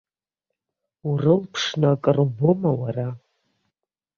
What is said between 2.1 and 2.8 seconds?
убома